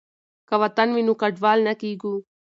[0.47, 2.13] که وطن وي نو کډوال نه کیږو.